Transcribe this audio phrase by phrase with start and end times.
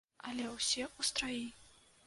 [0.29, 1.45] Але ўсе ў страі.